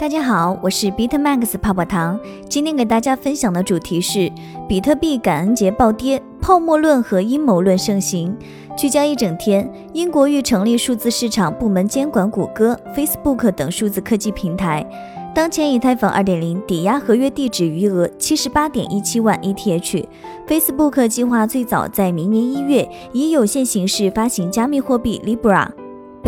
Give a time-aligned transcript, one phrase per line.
[0.00, 2.20] 大家好，我是 BitMax 泡泡糖。
[2.48, 4.30] 今天给大家分享的主题是
[4.68, 8.32] 比特币感恩节暴跌，泡沫论和阴谋论盛行。
[8.76, 14.86] 聚焦一整天，英国欲成立数字市场部门监管谷歌、Facebook 等数字科技平台。
[15.34, 20.06] 当前以太坊2.0抵押合约地址余额78.17万 ETH。
[20.46, 25.66] Facebook 计划最早在明年一月以有限形式发行加密货币 Libra。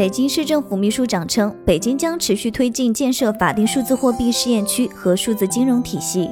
[0.00, 6.30] 北京市政府秘书长称，北京将持续推进建设法定数字货币试验区和数字金融体系。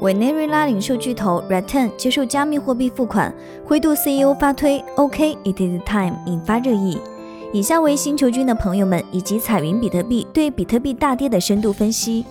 [0.00, 3.32] 委内瑞拉零售巨头 Return 接受加密货币付款，
[3.64, 6.98] 灰度 CEO 发推 OK，It is time，引发热议。
[7.52, 12.24] 以下为星球君的朋友们以及彩云比特币对比特币大跌的深度分析。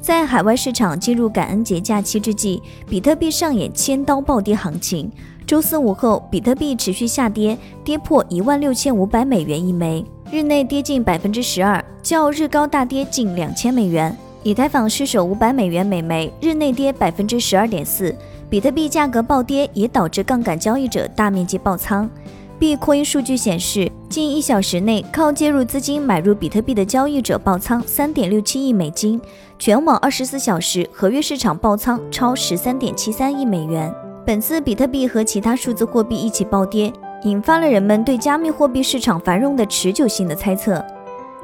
[0.00, 5.10] 在海外市场进入感恩节假期之际，比特币上演千刀暴跌行情。
[5.50, 14.16] 周四午后，比特币持续下跌，跌破一万六千五百美元一枚，日内跌近百分之十二，较日高大跌近两千美元。
[14.44, 18.14] 以太坊失守五百美元每枚，日内跌百分之十二点四。
[18.48, 22.08] 比特币价格暴跌也导致杠杆交易者大面积爆仓。
[22.56, 29.20] 币扩音数据显示，近一小时内靠介入资金买入比特币的交易者爆仓三点六七亿美金，
[29.58, 33.92] 全网二十四小时合约市场爆仓超十三点七三亿美元。
[34.26, 36.92] 本次比特币和其他数字货币一起暴跌，
[37.24, 40.84] 引发了人们对加密货币市场繁荣的持久性的猜测。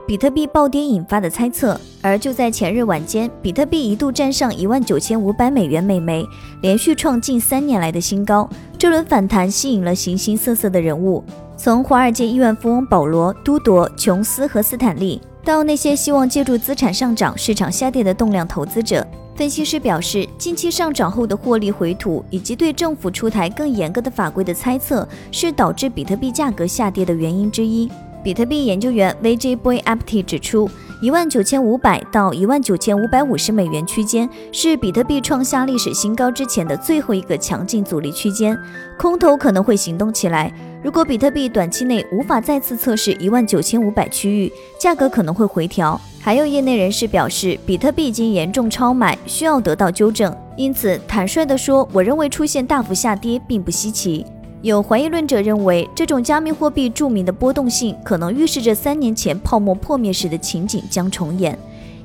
[0.07, 6.25] 比特币暴跌引发的猜测，而就在前日晚间，比特币一度站上一万九千五百美元每枚，
[6.61, 8.49] 连续创近三年来的新高。
[8.79, 11.25] 这轮反弹吸引了形形色色的人物，
[11.57, 19.05] 从华尔街亿万富翁保罗·都铎、琼斯和斯坦利，到那些希望借助资产上涨、市场下跌的动量投资者。
[19.37, 27.91] 分析师表示，近期上涨后的获利回吐，以及对政府出台更严格的法规的猜测，是导致比特币价格下跌的原因之一。
[28.25, 30.71] 比特币研究员 VJ Boy Apty 指出，
[31.03, 38.59] 一万九千五百到一万九千五百五十美元区间是比特币创下历史新高之前的最后一个强劲阻力区间，
[38.99, 40.51] 空头可能会行动起来。
[40.83, 44.51] 如果比特币短期内无法再次测试一万九千五百区域，
[44.81, 46.01] 价格可能会回调。
[46.27, 50.37] 还有业内人士表示，比特币已经严重超买，需要得到纠正。
[50.57, 54.27] 因此，坦率地说，我认为出现大幅下跌并不稀奇。
[54.61, 61.57] 有怀疑论者认为，这种加密货币著名的波动性可能预示着三年前泡沫破灭时的情景将重演。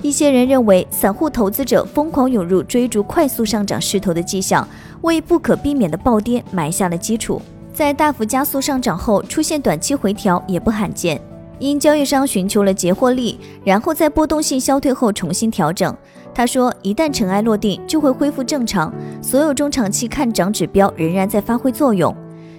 [0.04, 4.68] 一些人认为，散户投资者疯狂涌入追逐快速上涨势头的迹象，
[5.02, 7.42] 为不可避免的暴跌埋下了基础。
[7.74, 11.20] 在大幅加速上涨后出现短期回调也不罕见。
[11.62, 15.96] 因交易商寻求了截获利，然后在波动性消退后重新调整。
[16.34, 18.92] 他说，一旦尘埃落定，就会恢复正常。
[19.22, 22.14] 所有中长期看涨指标仍然在发挥作用。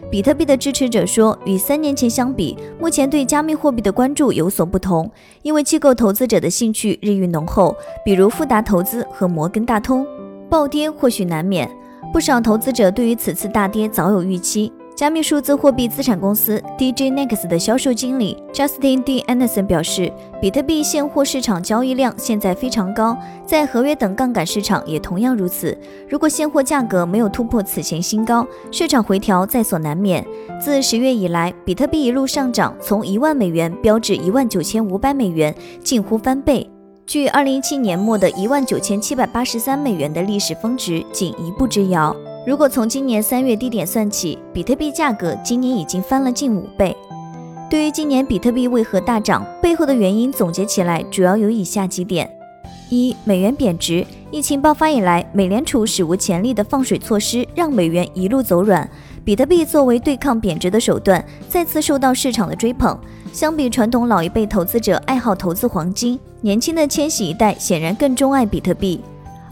[0.08, 5.10] 比特币的支持者说，与三年前相比，目前对加密货币的关注有所不同，
[5.42, 7.74] 因为机构投资者的兴趣日益浓厚，
[8.04, 10.06] 比如富达投资和摩根大通。
[10.48, 11.68] 暴跌或许难免，
[12.12, 14.70] 不少投资者对于此次大跌早有预期。
[14.94, 19.22] 加密数字货币资产公司 DJNex 的销售经理 Justin D.
[19.22, 25.76] Anderson 表示，比特币现货市场交易量现在非常高，在合约等杠杆市场也同样如此。
[26.08, 30.24] 如果现货价格没有突破此前新高，市场回调在所难免。
[30.60, 36.70] 自十月以来，比特币一路上涨，从一万美元飙至一万九千五百美元，近乎翻倍，
[37.06, 42.14] 距二零一七年末的一万九千七百八十三美元的历史峰值仅一步之遥。
[42.44, 46.96] 如果从今年三月低点算起，比特币价格今年已经翻了近五倍。
[47.70, 52.28] 对于今年比特币为何大涨，背后的原因总结起来主要有以下几点：
[52.90, 54.04] 一、美元贬值。
[54.32, 58.90] 疫情爆发以来，美联储史无前例的放水措施让美元一路走软，
[59.24, 62.98] 比特币作为对抗贬值的手段，再次受到市场的追捧。
[63.32, 69.00] 相比传统老一辈投资者爱好投资黄金，年轻的千禧一代显然更钟爱比特币。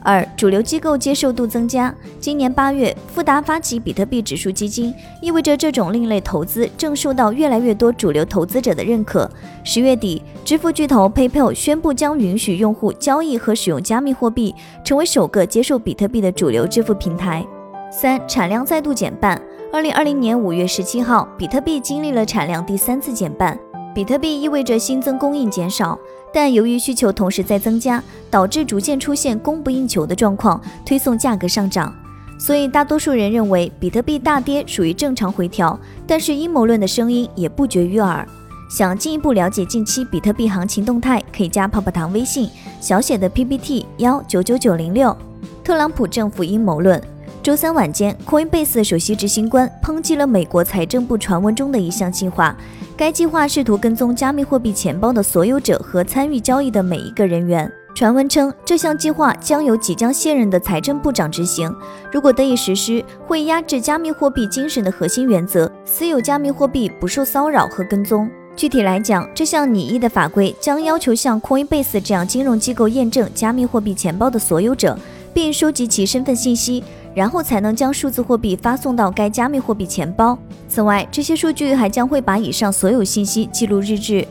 [0.03, 1.95] 二、主流机构接受度增加。
[2.19, 9.31] 今年八月，富达发起比特币指数基金，意味着这种另类投资正受到越来越多主流投资者的认可。
[9.63, 14.55] 十月底，支付巨头 PayPal 宣布将允许用户交易和使用加密货币，
[14.85, 17.47] 成为首个接受比特币的主流支付平台。
[17.93, 19.41] 三、产量再度减半。
[19.73, 23.59] 二零二零年五月十七号，比特币经历了产量第三次减半。
[24.01, 25.99] 比特币意味着新增供应减少。
[26.33, 31.95] 但由于需求同时在增加，导致逐渐出现供不应求的状况，推送价格上涨。
[32.39, 38.27] 所以大多数人认为比特币大跌属于正常回调，但是阴谋论的声音也不绝于耳。
[38.71, 42.49] 想进一步了解近期比特币行情动态，可以加泡泡糖微信
[42.81, 45.15] 小写的 PPT 幺九九九零六。
[45.63, 46.99] 特朗普政府阴谋论。
[47.43, 52.55] 周三晚间，Coinbase 首席执行官抨击了美国财政部传闻中的一项计划。
[53.01, 57.67] 该计划试图跟踪加密货币钱包的所有者和参与交易的每一个人员。
[57.95, 61.75] 传闻称，这项计划将由即将卸任的财政部长执行。
[62.13, 68.29] 如果得以实施，会压制加密货币精神的核心原则：私有加密货币不受骚扰和跟踪。
[68.55, 74.95] 具体来讲，这项拟议的法规将要求像 Coinbase 这样金融机构验证加密货币钱包的所有者，
[75.33, 80.39] 并收集其身份信息，然后才能将数字货币发送到该加密货币钱包。
[80.69, 84.27] 此外，这些数据还将会把以上所有信息记录日志。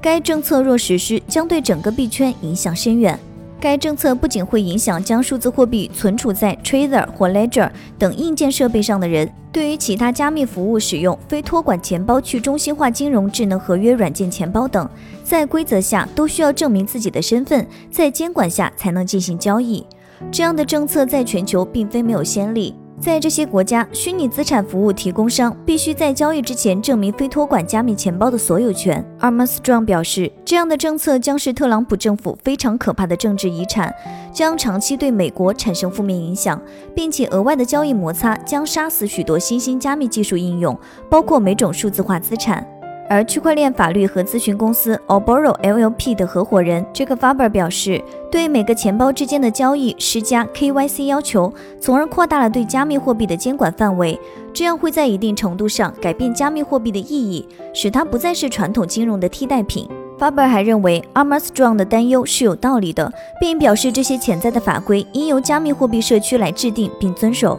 [0.00, 3.18] 该政策若实施，将对整个币圈影响深远。
[3.60, 14.86] 该政策不仅会影响将数字货币存储在 Trezor 或 Ledger 等硬件设备上的人，对于其他加密服务使用非托管钱包、去中心化金融、智能合约软件钱包等，
[15.22, 19.86] 在规则下都需要证明自己的身份，在监管下才能进行交易。
[20.30, 22.74] 这样的政策在全球并非没有先例。
[23.00, 29.04] 在这些国家，虚拟资产服务提供商必须在交易之前证明非托管加密钱包的所有权。
[29.20, 33.92] Armstrong 表示，这样的政策将是特朗普政府非常可怕的政治遗产，
[34.32, 36.58] 将长期对美国产生负面影响，
[36.94, 40.78] 并且额外的交易摩擦将杀死许多新兴加密技术应用，
[41.10, 42.64] 包括每种数字化资产。
[43.08, 54.18] 而区块链法律和咨询公司 Oboro LLP 的合伙人 Jack Faber 表示，对每个钱包之间的交易施加 KYC 要求，从而扩大了对加密货币的监管范围。
[54.52, 59.88] 这样会在一定程度上改变加密货币的意义，使它不再是传统金融的替代品。
[60.18, 67.58] Faber 还认为 Armstrong 的担忧是有道理的，并表示这些潜在的法规应由加密货币社区来制定并遵守。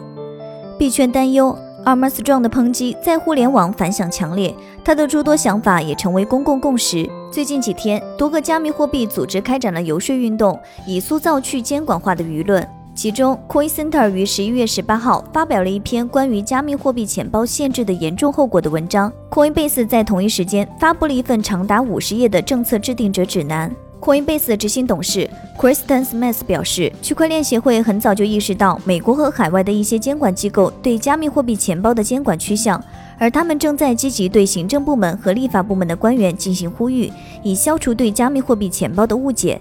[0.78, 1.56] 币圈担忧。
[1.86, 4.52] Armstrong 的抨击在互联网反响强烈，
[4.84, 7.08] 他的诸多想法也成为公共共识。
[7.30, 12.66] 最近几天，多个加密货币组织开展了游说运动，以塑造去监管化的舆论。
[12.92, 19.12] 其中，Coin Center 于十一月十八号发表了一篇关于加密货币钱包限制的严重后果的文章。
[19.30, 23.70] Coinbase 在同一时间发布了一份长达五十页的政策制定者指南。
[24.00, 25.28] Coinbase 的执行董事
[25.58, 32.82] Kristen Smith 表示，区块链协会很早就意识到美国和海外的一些监管机构对加密货币钱包的监管趋向，
[33.18, 37.10] 而他们正在积极对行政部门和立法部门的官员进行呼吁，
[37.42, 39.60] 以消除对加密货币钱包的误解。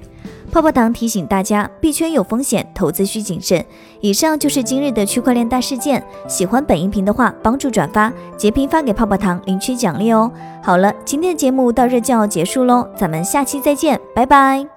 [0.52, 3.64] 泡泡糖提醒大家，币圈有风险，投资需谨慎。
[4.00, 6.02] 以上就是今日的区块链大事件。
[6.28, 10.32] 喜欢本音频的话，帮助转发、截屏发给泡泡糖，领取奖励哦。
[10.64, 14.75] 好了，今天的节目到这就要结束喽，咱们下期再见，拜拜。